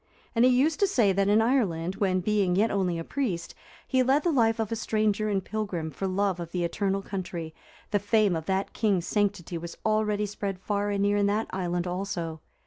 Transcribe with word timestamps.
And 0.33 0.43
he 0.43 0.49
used 0.49 0.79
to 0.79 0.87
say 0.87 1.11
that 1.13 1.27
in 1.27 1.43
Ireland, 1.43 1.97
when, 1.97 2.21
being 2.21 2.55
yet 2.55 2.71
only 2.71 2.97
a 2.97 3.03
priest, 3.03 3.53
he 3.87 4.01
led 4.01 4.23
the 4.23 4.31
life 4.31 4.59
of 4.59 4.71
a 4.71 4.75
stranger 4.75 5.29
and 5.29 5.45
pilgrim 5.45 5.91
for 5.91 6.07
love 6.07 6.39
of 6.39 6.51
the 6.51 6.63
eternal 6.63 7.03
country, 7.03 7.53
the 7.91 7.99
fame 7.99 8.35
of 8.35 8.47
that 8.47 8.73
king's 8.73 9.05
sanctity 9.05 9.59
was 9.59 9.77
already 9.85 10.25
spread 10.25 10.57
far 10.57 10.89
and 10.89 11.03
near 11.03 11.17
in 11.17 11.27
that 11.27 11.49
island 11.53 11.85
also. 11.85 12.41